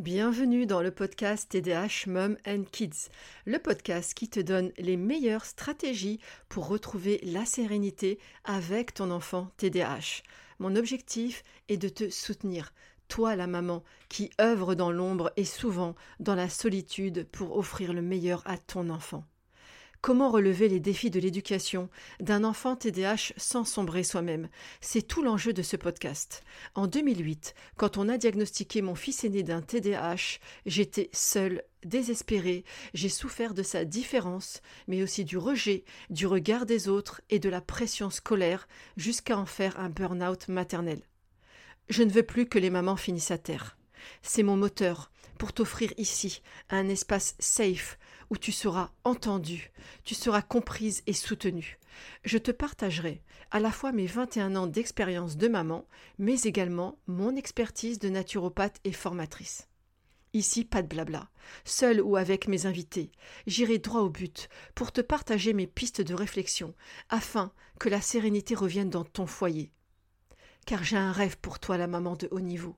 Bienvenue 0.00 0.64
dans 0.64 0.80
le 0.80 0.90
podcast 0.90 1.50
TDH 1.50 2.06
Mom 2.06 2.38
and 2.46 2.62
Kids, 2.72 3.10
le 3.44 3.58
podcast 3.58 4.14
qui 4.14 4.30
te 4.30 4.40
donne 4.40 4.72
les 4.78 4.96
meilleures 4.96 5.44
stratégies 5.44 6.20
pour 6.48 6.68
retrouver 6.68 7.20
la 7.22 7.44
sérénité 7.44 8.18
avec 8.44 8.94
ton 8.94 9.10
enfant 9.10 9.50
TDH. 9.58 10.22
Mon 10.58 10.74
objectif 10.74 11.42
est 11.68 11.76
de 11.76 11.90
te 11.90 12.08
soutenir, 12.08 12.72
toi 13.08 13.36
la 13.36 13.46
maman 13.46 13.84
qui 14.08 14.30
œuvre 14.40 14.74
dans 14.74 14.90
l'ombre 14.90 15.34
et 15.36 15.44
souvent 15.44 15.94
dans 16.18 16.34
la 16.34 16.48
solitude 16.48 17.26
pour 17.30 17.58
offrir 17.58 17.92
le 17.92 18.00
meilleur 18.00 18.42
à 18.46 18.56
ton 18.56 18.88
enfant. 18.88 19.24
Comment 20.02 20.30
relever 20.30 20.68
les 20.68 20.80
défis 20.80 21.10
de 21.10 21.20
l'éducation 21.20 21.90
d'un 22.20 22.42
enfant 22.42 22.74
TDAH 22.74 23.34
sans 23.36 23.66
sombrer 23.66 24.02
soi-même? 24.02 24.48
C'est 24.80 25.06
tout 25.06 25.22
l'enjeu 25.22 25.52
de 25.52 25.60
ce 25.60 25.76
podcast. 25.76 26.42
En 26.74 26.86
2008, 26.86 27.54
quand 27.76 27.98
on 27.98 28.08
a 28.08 28.16
diagnostiqué 28.16 28.80
mon 28.80 28.94
fils 28.94 29.24
aîné 29.24 29.42
d'un 29.42 29.60
TDAH, 29.60 30.38
j'étais 30.64 31.10
seule, 31.12 31.62
désespérée, 31.84 32.64
j'ai 32.94 33.10
souffert 33.10 33.52
de 33.52 33.62
sa 33.62 33.84
différence, 33.84 34.62
mais 34.88 35.02
aussi 35.02 35.26
du 35.26 35.36
rejet, 35.36 35.84
du 36.08 36.26
regard 36.26 36.64
des 36.64 36.88
autres 36.88 37.20
et 37.28 37.38
de 37.38 37.50
la 37.50 37.60
pression 37.60 38.08
scolaire, 38.08 38.68
jusqu'à 38.96 39.36
en 39.36 39.44
faire 39.44 39.78
un 39.78 39.90
burn-out 39.90 40.48
maternel. 40.48 41.02
Je 41.90 42.04
ne 42.04 42.10
veux 42.10 42.22
plus 42.22 42.46
que 42.46 42.58
les 42.58 42.70
mamans 42.70 42.96
finissent 42.96 43.32
à 43.32 43.38
terre. 43.38 43.76
C'est 44.22 44.44
mon 44.44 44.56
moteur 44.56 45.10
pour 45.36 45.52
t'offrir 45.52 45.92
ici 45.98 46.40
un 46.70 46.88
espace 46.88 47.34
safe 47.38 47.98
où 48.30 48.38
tu 48.38 48.52
seras 48.52 48.90
entendue, 49.04 49.72
tu 50.04 50.14
seras 50.14 50.42
comprise 50.42 51.02
et 51.06 51.12
soutenue. 51.12 51.78
Je 52.24 52.38
te 52.38 52.50
partagerai 52.50 53.22
à 53.50 53.60
la 53.60 53.72
fois 53.72 53.92
mes 53.92 54.06
21 54.06 54.54
ans 54.56 54.66
d'expérience 54.66 55.36
de 55.36 55.48
maman, 55.48 55.86
mais 56.18 56.40
également 56.42 56.98
mon 57.06 57.34
expertise 57.36 57.98
de 57.98 58.08
naturopathe 58.08 58.78
et 58.84 58.92
formatrice. 58.92 59.68
Ici, 60.32 60.64
pas 60.64 60.82
de 60.82 60.86
blabla. 60.86 61.28
Seul 61.64 62.00
ou 62.00 62.16
avec 62.16 62.46
mes 62.46 62.66
invités, 62.66 63.10
j'irai 63.48 63.78
droit 63.78 64.02
au 64.02 64.10
but 64.10 64.48
pour 64.76 64.92
te 64.92 65.00
partager 65.00 65.52
mes 65.52 65.66
pistes 65.66 66.00
de 66.00 66.14
réflexion 66.14 66.74
afin 67.08 67.52
que 67.80 67.88
la 67.88 68.00
sérénité 68.00 68.54
revienne 68.54 68.90
dans 68.90 69.04
ton 69.04 69.26
foyer. 69.26 69.72
Car 70.66 70.84
j'ai 70.84 70.96
un 70.96 71.10
rêve 71.10 71.36
pour 71.38 71.58
toi, 71.58 71.76
la 71.76 71.88
maman 71.88 72.14
de 72.14 72.28
haut 72.30 72.40
niveau. 72.40 72.76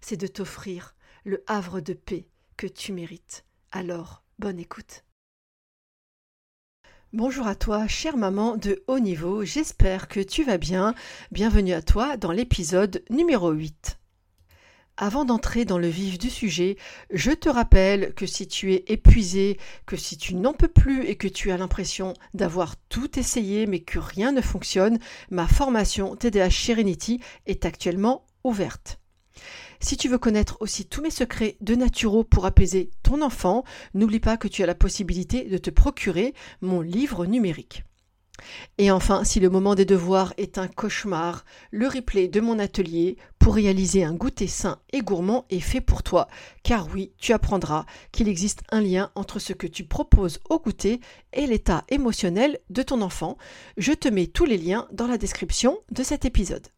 C'est 0.00 0.16
de 0.16 0.26
t'offrir 0.26 0.94
le 1.24 1.44
havre 1.46 1.80
de 1.80 1.92
paix 1.92 2.26
que 2.56 2.66
tu 2.66 2.92
mérites. 2.92 3.44
Alors, 3.70 4.23
Bonne 4.40 4.58
écoute. 4.58 5.04
Bonjour 7.12 7.46
à 7.46 7.54
toi, 7.54 7.86
chère 7.86 8.16
maman 8.16 8.56
de 8.56 8.82
haut 8.88 8.98
niveau, 8.98 9.44
j'espère 9.44 10.08
que 10.08 10.18
tu 10.18 10.42
vas 10.42 10.58
bien. 10.58 10.96
Bienvenue 11.30 11.72
à 11.72 11.82
toi 11.82 12.16
dans 12.16 12.32
l'épisode 12.32 13.04
numéro 13.10 13.52
8. 13.52 14.00
Avant 14.96 15.24
d'entrer 15.24 15.64
dans 15.64 15.78
le 15.78 15.86
vif 15.86 16.18
du 16.18 16.30
sujet, 16.30 16.76
je 17.12 17.30
te 17.30 17.48
rappelle 17.48 18.12
que 18.14 18.26
si 18.26 18.48
tu 18.48 18.74
es 18.74 18.84
épuisé, 18.88 19.56
que 19.86 19.96
si 19.96 20.16
tu 20.16 20.34
n'en 20.34 20.52
peux 20.52 20.66
plus 20.66 21.04
et 21.06 21.14
que 21.14 21.28
tu 21.28 21.52
as 21.52 21.56
l'impression 21.56 22.14
d'avoir 22.34 22.74
tout 22.88 23.16
essayé 23.16 23.66
mais 23.66 23.80
que 23.80 24.00
rien 24.00 24.32
ne 24.32 24.40
fonctionne, 24.40 24.98
ma 25.30 25.46
formation 25.46 26.16
TDH 26.16 26.50
Serenity 26.50 27.20
est 27.46 27.66
actuellement 27.66 28.26
ouverte. 28.42 28.98
Si 29.84 29.98
tu 29.98 30.08
veux 30.08 30.16
connaître 30.16 30.56
aussi 30.60 30.86
tous 30.86 31.02
mes 31.02 31.10
secrets 31.10 31.58
de 31.60 31.74
naturo 31.74 32.24
pour 32.24 32.46
apaiser 32.46 32.88
ton 33.02 33.20
enfant, 33.20 33.64
n'oublie 33.92 34.18
pas 34.18 34.38
que 34.38 34.48
tu 34.48 34.62
as 34.62 34.66
la 34.66 34.74
possibilité 34.74 35.44
de 35.44 35.58
te 35.58 35.68
procurer 35.68 36.32
mon 36.62 36.80
livre 36.80 37.26
numérique. 37.26 37.84
Et 38.78 38.90
enfin, 38.90 39.24
si 39.24 39.40
le 39.40 39.50
moment 39.50 39.74
des 39.74 39.84
devoirs 39.84 40.32
est 40.38 40.56
un 40.56 40.68
cauchemar, 40.68 41.44
le 41.70 41.86
replay 41.86 42.28
de 42.28 42.40
mon 42.40 42.58
atelier 42.58 43.18
pour 43.38 43.56
réaliser 43.56 44.04
un 44.04 44.14
goûter 44.14 44.46
sain 44.46 44.78
et 44.94 45.02
gourmand 45.02 45.44
est 45.50 45.60
fait 45.60 45.82
pour 45.82 46.02
toi, 46.02 46.28
car 46.62 46.88
oui, 46.94 47.12
tu 47.18 47.34
apprendras 47.34 47.84
qu'il 48.10 48.26
existe 48.26 48.62
un 48.70 48.80
lien 48.80 49.10
entre 49.14 49.38
ce 49.38 49.52
que 49.52 49.66
tu 49.66 49.84
proposes 49.84 50.40
au 50.48 50.60
goûter 50.60 51.00
et 51.34 51.46
l'état 51.46 51.84
émotionnel 51.90 52.58
de 52.70 52.82
ton 52.82 53.02
enfant. 53.02 53.36
Je 53.76 53.92
te 53.92 54.08
mets 54.08 54.28
tous 54.28 54.46
les 54.46 54.56
liens 54.56 54.88
dans 54.92 55.06
la 55.06 55.18
description 55.18 55.76
de 55.92 56.02
cet 56.02 56.24
épisode. 56.24 56.68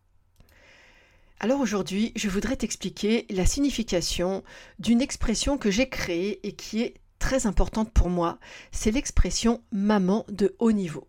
Alors 1.38 1.60
aujourd'hui, 1.60 2.12
je 2.16 2.30
voudrais 2.30 2.56
t'expliquer 2.56 3.26
la 3.28 3.44
signification 3.44 4.42
d'une 4.78 5.02
expression 5.02 5.58
que 5.58 5.70
j'ai 5.70 5.88
créée 5.88 6.40
et 6.46 6.52
qui 6.52 6.80
est 6.80 6.94
très 7.18 7.46
importante 7.46 7.92
pour 7.92 8.08
moi, 8.08 8.38
c'est 8.72 8.90
l'expression 8.90 9.62
maman 9.70 10.24
de 10.30 10.56
haut 10.58 10.72
niveau. 10.72 11.06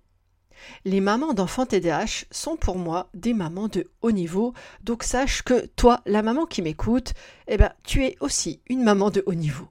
Les 0.84 1.00
mamans 1.00 1.34
d'enfants 1.34 1.66
TDAH 1.66 2.26
sont 2.30 2.58
pour 2.58 2.78
moi 2.78 3.10
des 3.14 3.34
mamans 3.34 3.70
de 3.70 3.90
haut 4.02 4.12
niveau, 4.12 4.54
donc 4.84 5.04
sache 5.04 5.44
que 5.44 5.66
toi, 5.78 6.02
la 6.06 6.24
maman 6.24 6.46
qui 6.46 6.62
m'écoute, 6.62 7.14
eh 7.48 7.56
ben, 7.56 7.72
tu 7.86 8.04
es 8.04 8.18
aussi 8.20 8.62
une 8.68 8.84
maman 8.84 9.12
de 9.12 9.24
haut 9.28 9.34
niveau. 9.34 9.70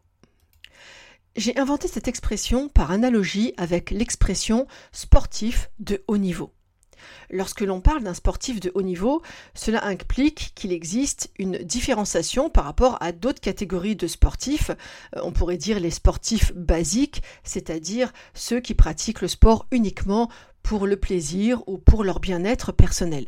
J'ai 1.36 1.58
inventé 1.58 1.86
cette 1.86 2.08
expression 2.08 2.70
par 2.70 2.92
analogie 2.92 3.52
avec 3.58 3.90
l'expression 3.90 4.66
sportif 4.90 5.70
de 5.80 6.02
haut 6.08 6.16
niveau. 6.16 6.54
Lorsque 7.30 7.60
l'on 7.60 7.80
parle 7.80 8.02
d'un 8.02 8.14
sportif 8.14 8.60
de 8.60 8.70
haut 8.74 8.82
niveau, 8.82 9.22
cela 9.54 9.84
implique 9.84 10.52
qu'il 10.54 10.72
existe 10.72 11.30
une 11.38 11.58
différenciation 11.58 12.50
par 12.50 12.64
rapport 12.64 12.98
à 13.00 13.12
d'autres 13.12 13.40
catégories 13.40 13.96
de 13.96 14.06
sportifs. 14.06 14.70
Euh, 14.70 15.20
on 15.22 15.32
pourrait 15.32 15.56
dire 15.56 15.80
les 15.80 15.90
sportifs 15.90 16.52
basiques, 16.54 17.22
c'est-à-dire 17.44 18.12
ceux 18.34 18.60
qui 18.60 18.74
pratiquent 18.74 19.22
le 19.22 19.28
sport 19.28 19.66
uniquement 19.70 20.30
pour 20.62 20.86
le 20.86 20.96
plaisir 20.96 21.62
ou 21.66 21.78
pour 21.78 22.04
leur 22.04 22.20
bien-être 22.20 22.72
personnel. 22.72 23.26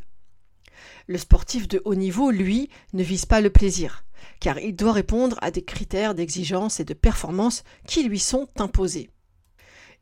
Le 1.07 1.19
sportif 1.19 1.69
de 1.69 1.81
haut 1.85 1.95
niveau, 1.95 2.31
lui, 2.31 2.69
ne 2.93 3.03
vise 3.03 3.27
pas 3.27 3.41
le 3.41 3.51
plaisir, 3.51 4.05
car 4.41 4.59
il 4.59 4.75
doit 4.75 4.93
répondre 4.93 5.39
à 5.41 5.51
des 5.51 5.63
critères 5.63 6.15
d'exigence 6.15 6.81
et 6.81 6.85
de 6.85 6.95
performance 6.95 7.65
qui 7.87 8.03
lui 8.03 8.19
sont 8.19 8.49
imposés. 8.59 9.11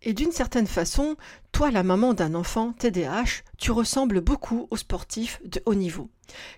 Et 0.02 0.12
d'une 0.12 0.32
certaine 0.32 0.66
façon, 0.66 1.16
toi, 1.52 1.70
la 1.70 1.82
maman 1.82 2.14
d'un 2.14 2.34
enfant 2.34 2.72
TDAH, 2.72 3.42
tu 3.58 3.70
ressembles 3.72 4.20
beaucoup 4.20 4.68
aux 4.70 4.76
sportifs 4.76 5.40
de 5.44 5.62
haut 5.66 5.74
niveau, 5.74 6.10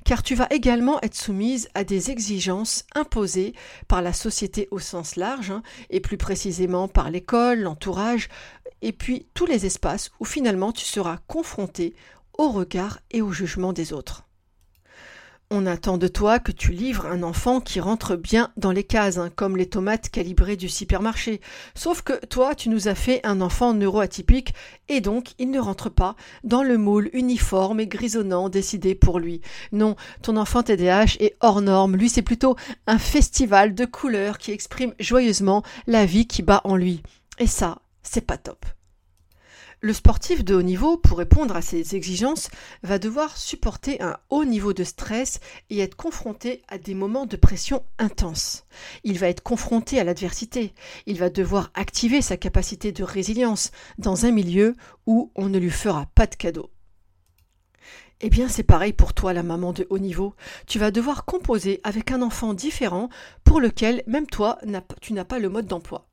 car 0.04 0.22
tu 0.22 0.34
vas 0.34 0.48
également 0.50 1.00
être 1.02 1.14
soumise 1.14 1.68
à 1.74 1.84
des 1.84 2.10
exigences 2.10 2.84
imposées 2.94 3.54
par 3.86 4.02
la 4.02 4.12
société 4.12 4.68
au 4.70 4.78
sens 4.78 5.16
large, 5.16 5.50
hein, 5.50 5.62
et 5.88 6.00
plus 6.00 6.18
précisément 6.18 6.88
par 6.88 7.10
l'école, 7.10 7.60
l'entourage, 7.60 8.28
et 8.82 8.92
puis 8.92 9.26
tous 9.34 9.46
les 9.46 9.66
espaces 9.66 10.10
où 10.20 10.24
finalement 10.24 10.72
tu 10.72 10.84
seras 10.84 11.18
confronté 11.26 11.94
au 12.36 12.50
regard 12.50 13.00
et 13.10 13.22
au 13.22 13.32
jugement 13.32 13.72
des 13.72 13.92
autres. 13.92 14.27
On 15.50 15.64
attend 15.64 15.96
de 15.96 16.08
toi 16.08 16.40
que 16.40 16.52
tu 16.52 16.72
livres 16.72 17.06
un 17.06 17.22
enfant 17.22 17.62
qui 17.62 17.80
rentre 17.80 18.16
bien 18.16 18.50
dans 18.58 18.70
les 18.70 18.84
cases, 18.84 19.16
hein, 19.16 19.30
comme 19.34 19.56
les 19.56 19.66
tomates 19.66 20.10
calibrées 20.10 20.56
du 20.56 20.68
supermarché. 20.68 21.40
Sauf 21.74 22.02
que 22.02 22.22
toi, 22.26 22.54
tu 22.54 22.68
nous 22.68 22.86
as 22.86 22.94
fait 22.94 23.24
un 23.24 23.40
enfant 23.40 23.72
neuroatypique, 23.72 24.52
et 24.90 25.00
donc 25.00 25.32
il 25.38 25.50
ne 25.50 25.58
rentre 25.58 25.88
pas 25.88 26.16
dans 26.44 26.62
le 26.62 26.76
moule 26.76 27.08
uniforme 27.14 27.80
et 27.80 27.86
grisonnant 27.86 28.50
décidé 28.50 28.94
pour 28.94 29.18
lui. 29.18 29.40
Non, 29.72 29.96
ton 30.20 30.36
enfant 30.36 30.62
TDAH 30.62 31.16
est 31.18 31.36
hors 31.40 31.62
norme. 31.62 31.96
Lui, 31.96 32.10
c'est 32.10 32.20
plutôt 32.20 32.56
un 32.86 32.98
festival 32.98 33.74
de 33.74 33.86
couleurs 33.86 34.36
qui 34.36 34.52
exprime 34.52 34.92
joyeusement 35.00 35.62
la 35.86 36.04
vie 36.04 36.26
qui 36.26 36.42
bat 36.42 36.60
en 36.64 36.76
lui. 36.76 37.02
Et 37.38 37.46
ça, 37.46 37.78
c'est 38.02 38.20
pas 38.20 38.36
top. 38.36 38.66
Le 39.80 39.92
sportif 39.92 40.44
de 40.44 40.56
haut 40.56 40.62
niveau, 40.62 40.96
pour 40.96 41.18
répondre 41.18 41.54
à 41.54 41.62
ces 41.62 41.94
exigences, 41.94 42.50
va 42.82 42.98
devoir 42.98 43.36
supporter 43.36 44.02
un 44.02 44.16
haut 44.28 44.44
niveau 44.44 44.72
de 44.72 44.82
stress 44.82 45.38
et 45.70 45.78
être 45.78 45.94
confronté 45.94 46.62
à 46.66 46.78
des 46.78 46.94
moments 46.94 47.26
de 47.26 47.36
pression 47.36 47.84
intense. 48.00 48.66
Il 49.04 49.20
va 49.20 49.28
être 49.28 49.44
confronté 49.44 50.00
à 50.00 50.04
l'adversité. 50.04 50.74
Il 51.06 51.18
va 51.18 51.30
devoir 51.30 51.70
activer 51.74 52.22
sa 52.22 52.36
capacité 52.36 52.90
de 52.90 53.04
résilience 53.04 53.70
dans 53.98 54.26
un 54.26 54.32
milieu 54.32 54.74
où 55.06 55.30
on 55.36 55.48
ne 55.48 55.58
lui 55.58 55.70
fera 55.70 56.06
pas 56.12 56.26
de 56.26 56.34
cadeau. 56.34 56.70
Eh 58.20 58.30
bien, 58.30 58.48
c'est 58.48 58.64
pareil 58.64 58.92
pour 58.92 59.14
toi, 59.14 59.32
la 59.32 59.44
maman 59.44 59.72
de 59.72 59.86
haut 59.90 60.00
niveau. 60.00 60.34
Tu 60.66 60.80
vas 60.80 60.90
devoir 60.90 61.24
composer 61.24 61.80
avec 61.84 62.10
un 62.10 62.22
enfant 62.22 62.52
différent 62.52 63.10
pour 63.44 63.60
lequel 63.60 64.02
même 64.08 64.26
toi, 64.26 64.58
tu 65.00 65.12
n'as 65.12 65.24
pas 65.24 65.38
le 65.38 65.48
mode 65.48 65.66
d'emploi. 65.66 66.07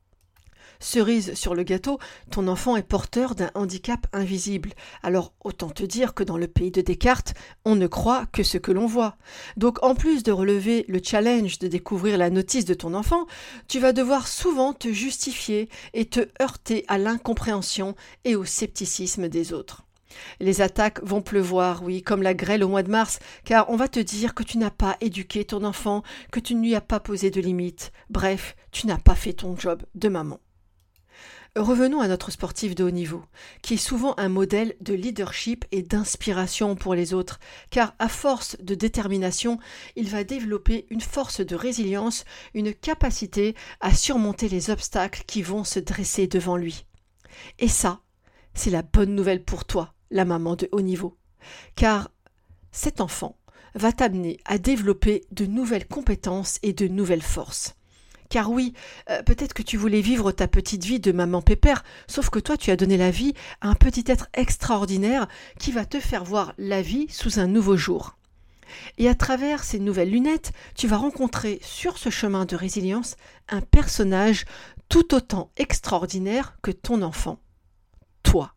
Cerise 0.80 1.34
sur 1.34 1.54
le 1.54 1.62
gâteau, 1.62 1.98
ton 2.30 2.48
enfant 2.48 2.76
est 2.76 2.82
porteur 2.82 3.34
d'un 3.34 3.50
handicap 3.54 4.06
invisible. 4.12 4.72
Alors 5.02 5.32
autant 5.42 5.70
te 5.70 5.82
dire 5.82 6.14
que 6.14 6.24
dans 6.24 6.36
le 6.36 6.48
pays 6.48 6.70
de 6.70 6.80
Descartes, 6.80 7.34
on 7.64 7.76
ne 7.76 7.86
croit 7.86 8.26
que 8.26 8.42
ce 8.42 8.58
que 8.58 8.72
l'on 8.72 8.86
voit. 8.86 9.16
Donc 9.56 9.82
en 9.82 9.94
plus 9.94 10.22
de 10.22 10.32
relever 10.32 10.84
le 10.88 11.00
challenge 11.02 11.58
de 11.58 11.68
découvrir 11.68 12.18
la 12.18 12.30
notice 12.30 12.64
de 12.64 12.74
ton 12.74 12.94
enfant, 12.94 13.26
tu 13.68 13.80
vas 13.80 13.92
devoir 13.92 14.28
souvent 14.28 14.72
te 14.72 14.92
justifier 14.92 15.68
et 15.94 16.06
te 16.06 16.28
heurter 16.40 16.84
à 16.88 16.98
l'incompréhension 16.98 17.94
et 18.24 18.36
au 18.36 18.44
scepticisme 18.44 19.28
des 19.28 19.52
autres. 19.52 19.86
Les 20.40 20.60
attaques 20.60 21.02
vont 21.02 21.22
pleuvoir, 21.22 21.82
oui, 21.82 22.02
comme 22.02 22.22
la 22.22 22.34
grêle 22.34 22.64
au 22.64 22.68
mois 22.68 22.82
de 22.82 22.90
mars, 22.90 23.18
car 23.44 23.68
on 23.70 23.76
va 23.76 23.88
te 23.88 24.00
dire 24.00 24.34
que 24.34 24.42
tu 24.42 24.58
n'as 24.58 24.70
pas 24.70 24.96
éduqué 25.00 25.44
ton 25.44 25.64
enfant, 25.64 26.02
que 26.32 26.40
tu 26.40 26.54
ne 26.54 26.62
lui 26.62 26.74
as 26.74 26.80
pas 26.80 27.00
posé 27.00 27.30
de 27.30 27.40
limites. 27.40 27.92
Bref, 28.10 28.56
tu 28.72 28.86
n'as 28.86 28.98
pas 28.98 29.14
fait 29.14 29.34
ton 29.34 29.56
job 29.56 29.82
de 29.94 30.08
maman. 30.08 30.40
Revenons 31.56 32.02
à 32.02 32.08
notre 32.08 32.30
sportif 32.30 32.74
de 32.74 32.84
haut 32.84 32.90
niveau, 32.90 33.24
qui 33.62 33.74
est 33.74 33.78
souvent 33.78 34.14
un 34.18 34.28
modèle 34.28 34.76
de 34.82 34.92
leadership 34.92 35.64
et 35.72 35.80
d'inspiration 35.80 36.76
pour 36.76 36.94
les 36.94 37.14
autres, 37.14 37.40
car 37.70 37.94
à 37.98 38.10
force 38.10 38.58
de 38.60 38.74
détermination, 38.74 39.58
il 39.96 40.10
va 40.10 40.22
développer 40.22 40.86
une 40.90 41.00
force 41.00 41.40
de 41.40 41.56
résilience, 41.56 42.26
une 42.52 42.74
capacité 42.74 43.54
à 43.80 43.94
surmonter 43.94 44.50
les 44.50 44.68
obstacles 44.68 45.22
qui 45.26 45.40
vont 45.40 45.64
se 45.64 45.80
dresser 45.80 46.26
devant 46.26 46.58
lui. 46.58 46.84
Et 47.58 47.68
ça, 47.68 48.00
c'est 48.52 48.70
la 48.70 48.82
bonne 48.82 49.14
nouvelle 49.14 49.42
pour 49.42 49.64
toi, 49.64 49.94
la 50.10 50.26
maman 50.26 50.56
de 50.56 50.68
haut 50.72 50.82
niveau, 50.82 51.16
car 51.74 52.10
cet 52.70 53.00
enfant 53.00 53.38
va 53.74 53.92
t'amener 53.92 54.40
à 54.44 54.58
développer 54.58 55.24
de 55.30 55.46
nouvelles 55.46 55.88
compétences 55.88 56.58
et 56.62 56.74
de 56.74 56.86
nouvelles 56.86 57.22
forces. 57.22 57.76
Car 58.28 58.50
oui, 58.50 58.72
euh, 59.10 59.22
peut-être 59.22 59.54
que 59.54 59.62
tu 59.62 59.76
voulais 59.76 60.00
vivre 60.00 60.32
ta 60.32 60.48
petite 60.48 60.84
vie 60.84 61.00
de 61.00 61.12
maman 61.12 61.42
pépère, 61.42 61.84
sauf 62.06 62.30
que 62.30 62.38
toi 62.38 62.56
tu 62.56 62.70
as 62.70 62.76
donné 62.76 62.96
la 62.96 63.10
vie 63.10 63.34
à 63.60 63.68
un 63.68 63.74
petit 63.74 64.04
être 64.06 64.28
extraordinaire 64.34 65.28
qui 65.58 65.72
va 65.72 65.84
te 65.84 66.00
faire 66.00 66.24
voir 66.24 66.54
la 66.58 66.82
vie 66.82 67.06
sous 67.08 67.38
un 67.38 67.46
nouveau 67.46 67.76
jour. 67.76 68.16
Et 68.98 69.08
à 69.08 69.14
travers 69.14 69.64
ces 69.64 69.78
nouvelles 69.78 70.10
lunettes, 70.10 70.52
tu 70.74 70.88
vas 70.88 70.96
rencontrer 70.96 71.60
sur 71.62 71.98
ce 71.98 72.10
chemin 72.10 72.44
de 72.44 72.56
résilience 72.56 73.16
un 73.48 73.60
personnage 73.60 74.44
tout 74.88 75.14
autant 75.14 75.50
extraordinaire 75.56 76.58
que 76.62 76.70
ton 76.70 77.02
enfant. 77.02 77.38
Toi. 78.22 78.54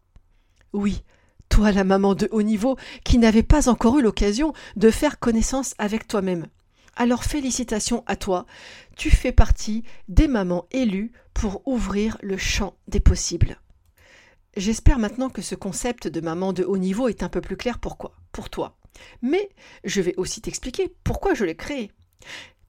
Oui, 0.73 1.03
toi 1.49 1.71
la 1.71 1.83
maman 1.83 2.15
de 2.15 2.27
haut 2.31 2.41
niveau 2.41 2.77
qui 3.03 3.17
n'avait 3.17 3.43
pas 3.43 3.69
encore 3.69 3.99
eu 3.99 4.01
l'occasion 4.01 4.53
de 4.75 4.91
faire 4.91 5.19
connaissance 5.19 5.73
avec 5.77 6.07
toi-même. 6.07 6.47
Alors 6.99 7.23
félicitations 7.23 8.03
à 8.07 8.17
toi, 8.17 8.45
tu 8.97 9.09
fais 9.09 9.31
partie 9.31 9.83
des 10.09 10.27
mamans 10.27 10.65
élues 10.71 11.13
pour 11.33 11.65
ouvrir 11.65 12.17
le 12.21 12.35
champ 12.35 12.75
des 12.89 12.99
possibles. 12.99 13.57
J'espère 14.57 14.99
maintenant 14.99 15.29
que 15.29 15.41
ce 15.41 15.55
concept 15.55 16.09
de 16.09 16.19
maman 16.19 16.51
de 16.51 16.65
haut 16.65 16.77
niveau 16.77 17.07
est 17.07 17.23
un 17.23 17.29
peu 17.29 17.39
plus 17.39 17.55
clair 17.55 17.79
pourquoi 17.79 18.11
pour 18.33 18.49
toi. 18.49 18.77
Mais 19.21 19.49
je 19.85 20.01
vais 20.01 20.13
aussi 20.17 20.41
t'expliquer 20.41 20.93
pourquoi 21.05 21.33
je 21.33 21.45
l'ai 21.45 21.55
créé. 21.55 21.89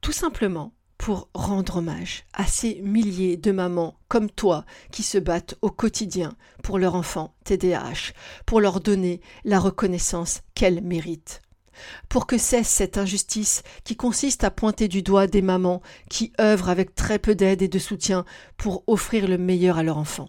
Tout 0.00 0.12
simplement 0.12 0.74
pour 0.96 1.28
rendre 1.34 1.78
hommage 1.78 2.24
à 2.32 2.46
ces 2.46 2.80
milliers 2.82 3.36
de 3.36 3.50
mamans 3.50 3.98
comme 4.06 4.30
toi 4.30 4.64
qui 4.92 5.02
se 5.02 5.18
battent 5.18 5.56
au 5.60 5.70
quotidien 5.70 6.36
pour 6.62 6.78
leur 6.78 6.94
enfant 6.94 7.34
TDAH, 7.42 8.12
pour 8.46 8.60
leur 8.60 8.80
donner 8.80 9.20
la 9.42 9.58
reconnaissance 9.58 10.42
qu'elles 10.54 10.82
méritent 10.82 11.42
pour 12.08 12.26
que 12.26 12.38
cesse 12.38 12.68
cette 12.68 12.98
injustice 12.98 13.62
qui 13.84 13.96
consiste 13.96 14.44
à 14.44 14.50
pointer 14.50 14.88
du 14.88 15.02
doigt 15.02 15.26
des 15.26 15.42
mamans 15.42 15.82
qui 16.08 16.32
œuvrent 16.40 16.68
avec 16.68 16.94
très 16.94 17.18
peu 17.18 17.34
d'aide 17.34 17.62
et 17.62 17.68
de 17.68 17.78
soutien 17.78 18.24
pour 18.56 18.84
offrir 18.86 19.28
le 19.28 19.38
meilleur 19.38 19.78
à 19.78 19.82
leur 19.82 19.98
enfant. 19.98 20.28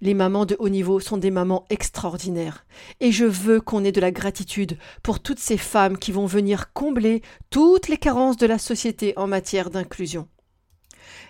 Les 0.00 0.14
mamans 0.14 0.46
de 0.46 0.56
haut 0.58 0.68
niveau 0.68 1.00
sont 1.00 1.16
des 1.16 1.30
mamans 1.30 1.64
extraordinaires, 1.70 2.66
et 3.00 3.12
je 3.12 3.24
veux 3.24 3.60
qu'on 3.60 3.84
ait 3.84 3.92
de 3.92 4.00
la 4.00 4.10
gratitude 4.10 4.76
pour 5.02 5.20
toutes 5.20 5.38
ces 5.38 5.56
femmes 5.56 5.98
qui 5.98 6.12
vont 6.12 6.26
venir 6.26 6.72
combler 6.72 7.22
toutes 7.50 7.88
les 7.88 7.96
carences 7.96 8.36
de 8.36 8.46
la 8.46 8.58
société 8.58 9.12
en 9.16 9.26
matière 9.26 9.70
d'inclusion. 9.70 10.28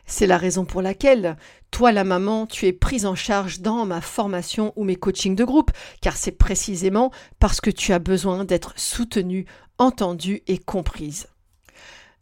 C'est 0.06 0.26
la 0.26 0.38
raison 0.38 0.64
pour 0.64 0.82
laquelle, 0.82 1.36
toi 1.70 1.92
la 1.92 2.04
maman, 2.04 2.46
tu 2.46 2.66
es 2.66 2.72
prise 2.72 3.06
en 3.06 3.14
charge 3.14 3.60
dans 3.60 3.84
ma 3.84 4.00
formation 4.00 4.72
ou 4.76 4.84
mes 4.84 4.96
coachings 4.96 5.36
de 5.36 5.44
groupe, 5.44 5.70
car 6.00 6.16
c'est 6.16 6.32
précisément 6.32 7.10
parce 7.38 7.60
que 7.60 7.70
tu 7.70 7.92
as 7.92 7.98
besoin 7.98 8.44
d'être 8.44 8.72
soutenue, 8.76 9.46
entendue 9.78 10.42
et 10.46 10.58
comprise. 10.58 11.26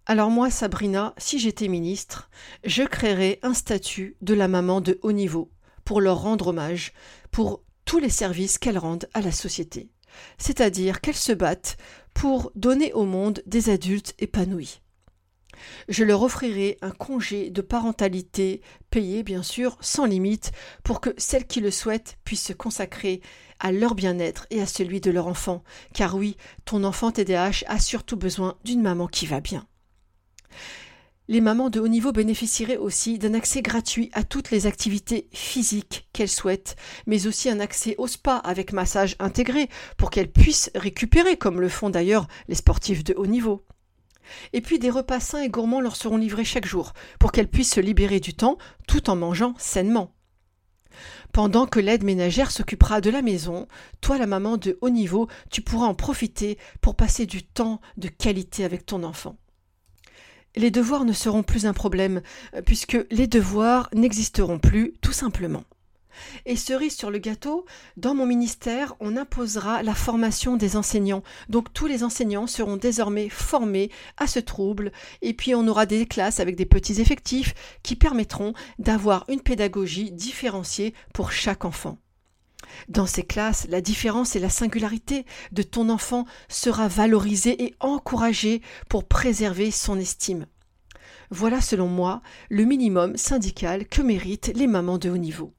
Alors 0.06 0.30
moi, 0.30 0.50
Sabrina, 0.50 1.14
si 1.18 1.38
j'étais 1.38 1.66
ministre, 1.66 2.30
je 2.64 2.84
créerais 2.84 3.40
un 3.42 3.54
statut 3.54 4.16
de 4.20 4.34
la 4.34 4.46
maman 4.46 4.80
de 4.80 5.00
haut 5.02 5.12
niveau 5.12 5.50
pour 5.84 6.00
leur 6.00 6.20
rendre 6.22 6.48
hommage 6.48 6.92
pour 7.32 7.62
tous 7.84 7.98
les 7.98 8.10
services 8.10 8.58
qu'elles 8.58 8.78
rendent 8.78 9.08
à 9.14 9.20
la 9.20 9.32
société. 9.32 9.88
C'est-à-dire 10.38 11.00
qu'elles 11.00 11.16
se 11.16 11.32
battent 11.32 11.76
pour 12.14 12.52
donner 12.54 12.92
au 12.92 13.04
monde 13.04 13.42
des 13.46 13.68
adultes 13.68 14.14
épanouis. 14.18 14.80
Je 15.88 16.04
leur 16.04 16.22
offrirai 16.22 16.78
un 16.82 16.90
congé 16.90 17.50
de 17.50 17.60
parentalité 17.60 18.60
payé, 18.90 19.22
bien 19.22 19.42
sûr, 19.42 19.76
sans 19.80 20.04
limite, 20.04 20.52
pour 20.84 21.00
que 21.00 21.10
celles 21.16 21.46
qui 21.46 21.60
le 21.60 21.70
souhaitent 21.70 22.18
puissent 22.24 22.46
se 22.46 22.52
consacrer 22.52 23.20
à 23.58 23.72
leur 23.72 23.94
bien-être 23.94 24.46
et 24.50 24.60
à 24.60 24.66
celui 24.66 25.00
de 25.00 25.10
leur 25.10 25.26
enfant. 25.26 25.62
Car 25.94 26.16
oui, 26.16 26.36
ton 26.64 26.84
enfant 26.84 27.10
TDAH 27.10 27.64
a 27.66 27.78
surtout 27.78 28.16
besoin 28.16 28.56
d'une 28.64 28.82
maman 28.82 29.06
qui 29.06 29.26
va 29.26 29.40
bien. 29.40 29.66
Les 31.28 31.40
mamans 31.40 31.70
de 31.70 31.80
haut 31.80 31.88
niveau 31.88 32.12
bénéficieraient 32.12 32.76
aussi 32.76 33.18
d'un 33.18 33.34
accès 33.34 33.60
gratuit 33.60 34.10
à 34.12 34.22
toutes 34.22 34.52
les 34.52 34.66
activités 34.66 35.28
physiques 35.32 36.06
qu'elles 36.12 36.28
souhaitent, 36.28 36.76
mais 37.06 37.26
aussi 37.26 37.50
un 37.50 37.58
accès 37.58 37.96
au 37.98 38.06
spa 38.06 38.36
avec 38.36 38.72
massage 38.72 39.16
intégré 39.18 39.68
pour 39.96 40.10
qu'elles 40.10 40.30
puissent 40.30 40.70
récupérer, 40.76 41.36
comme 41.36 41.60
le 41.60 41.68
font 41.68 41.90
d'ailleurs 41.90 42.28
les 42.46 42.54
sportifs 42.54 43.02
de 43.02 43.14
haut 43.14 43.26
niveau. 43.26 43.64
Et 44.52 44.60
puis 44.60 44.78
des 44.78 44.90
repas 44.90 45.20
sains 45.20 45.42
et 45.42 45.48
gourmands 45.48 45.80
leur 45.80 45.96
seront 45.96 46.16
livrés 46.16 46.44
chaque 46.44 46.66
jour, 46.66 46.92
pour 47.18 47.32
qu'elles 47.32 47.48
puissent 47.48 47.74
se 47.74 47.80
libérer 47.80 48.20
du 48.20 48.34
temps 48.34 48.58
tout 48.86 49.10
en 49.10 49.16
mangeant 49.16 49.54
sainement. 49.58 50.12
Pendant 51.32 51.66
que 51.66 51.80
l'aide 51.80 52.04
ménagère 52.04 52.50
s'occupera 52.50 53.00
de 53.00 53.10
la 53.10 53.22
maison, 53.22 53.68
toi 54.00 54.18
la 54.18 54.26
maman 54.26 54.56
de 54.56 54.78
haut 54.80 54.90
niveau, 54.90 55.28
tu 55.50 55.60
pourras 55.60 55.86
en 55.86 55.94
profiter 55.94 56.58
pour 56.80 56.96
passer 56.96 57.26
du 57.26 57.42
temps 57.42 57.80
de 57.96 58.08
qualité 58.08 58.64
avec 58.64 58.86
ton 58.86 59.02
enfant. 59.02 59.36
Les 60.54 60.70
devoirs 60.70 61.04
ne 61.04 61.12
seront 61.12 61.42
plus 61.42 61.66
un 61.66 61.74
problème, 61.74 62.22
puisque 62.64 62.96
les 63.10 63.26
devoirs 63.26 63.90
n'existeront 63.94 64.58
plus 64.58 64.94
tout 65.02 65.12
simplement. 65.12 65.64
Et 66.44 66.56
cerise 66.56 66.96
sur 66.96 67.10
le 67.10 67.18
gâteau, 67.18 67.64
dans 67.96 68.14
mon 68.14 68.26
ministère, 68.26 68.94
on 69.00 69.16
imposera 69.16 69.82
la 69.82 69.94
formation 69.94 70.56
des 70.56 70.76
enseignants. 70.76 71.22
Donc 71.48 71.72
tous 71.72 71.86
les 71.86 72.04
enseignants 72.04 72.46
seront 72.46 72.76
désormais 72.76 73.28
formés 73.28 73.90
à 74.16 74.26
ce 74.26 74.38
trouble 74.38 74.92
et 75.22 75.34
puis 75.34 75.54
on 75.54 75.66
aura 75.68 75.86
des 75.86 76.06
classes 76.06 76.40
avec 76.40 76.56
des 76.56 76.66
petits 76.66 77.00
effectifs 77.00 77.54
qui 77.82 77.96
permettront 77.96 78.54
d'avoir 78.78 79.24
une 79.28 79.40
pédagogie 79.40 80.12
différenciée 80.12 80.94
pour 81.12 81.32
chaque 81.32 81.64
enfant. 81.64 81.98
Dans 82.88 83.06
ces 83.06 83.22
classes, 83.22 83.66
la 83.68 83.80
différence 83.80 84.36
et 84.36 84.40
la 84.40 84.48
singularité 84.48 85.24
de 85.52 85.62
ton 85.62 85.88
enfant 85.88 86.26
sera 86.48 86.88
valorisée 86.88 87.62
et 87.64 87.74
encouragée 87.80 88.62
pour 88.88 89.04
préserver 89.04 89.70
son 89.70 89.98
estime. 89.98 90.46
Voilà 91.30 91.60
selon 91.60 91.88
moi 91.88 92.22
le 92.50 92.64
minimum 92.64 93.16
syndical 93.16 93.86
que 93.86 94.02
méritent 94.02 94.52
les 94.54 94.66
mamans 94.66 94.98
de 94.98 95.10
haut 95.10 95.16
niveau. 95.16 95.55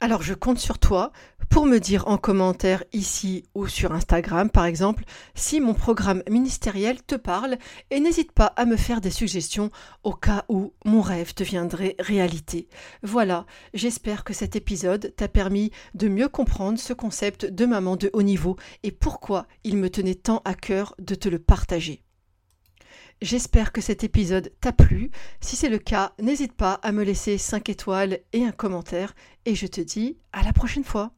Alors 0.00 0.22
je 0.22 0.32
compte 0.32 0.60
sur 0.60 0.78
toi 0.78 1.10
pour 1.50 1.66
me 1.66 1.78
dire 1.78 2.06
en 2.06 2.18
commentaire 2.18 2.84
ici 2.92 3.42
ou 3.56 3.66
sur 3.66 3.90
Instagram 3.90 4.48
par 4.48 4.64
exemple 4.64 5.02
si 5.34 5.60
mon 5.60 5.74
programme 5.74 6.22
ministériel 6.30 7.02
te 7.02 7.16
parle 7.16 7.58
et 7.90 7.98
n'hésite 7.98 8.30
pas 8.30 8.46
à 8.56 8.64
me 8.64 8.76
faire 8.76 9.00
des 9.00 9.10
suggestions 9.10 9.70
au 10.04 10.12
cas 10.12 10.44
où 10.48 10.72
mon 10.84 11.00
rêve 11.00 11.34
deviendrait 11.34 11.96
réalité. 11.98 12.68
Voilà, 13.02 13.44
j'espère 13.74 14.22
que 14.22 14.34
cet 14.34 14.54
épisode 14.54 15.12
t'a 15.16 15.26
permis 15.26 15.72
de 15.94 16.06
mieux 16.06 16.28
comprendre 16.28 16.78
ce 16.78 16.92
concept 16.92 17.44
de 17.46 17.66
maman 17.66 17.96
de 17.96 18.08
haut 18.12 18.22
niveau 18.22 18.54
et 18.84 18.92
pourquoi 18.92 19.46
il 19.64 19.76
me 19.78 19.90
tenait 19.90 20.14
tant 20.14 20.42
à 20.44 20.54
cœur 20.54 20.94
de 21.00 21.16
te 21.16 21.28
le 21.28 21.40
partager. 21.40 22.04
J'espère 23.20 23.72
que 23.72 23.80
cet 23.80 24.04
épisode 24.04 24.52
t'a 24.60 24.72
plu. 24.72 25.10
Si 25.40 25.56
c'est 25.56 25.68
le 25.68 25.78
cas, 25.78 26.12
n'hésite 26.20 26.52
pas 26.52 26.74
à 26.74 26.92
me 26.92 27.02
laisser 27.02 27.36
5 27.36 27.68
étoiles 27.68 28.20
et 28.32 28.44
un 28.44 28.52
commentaire. 28.52 29.14
Et 29.44 29.56
je 29.56 29.66
te 29.66 29.80
dis 29.80 30.18
à 30.32 30.44
la 30.44 30.52
prochaine 30.52 30.84
fois. 30.84 31.17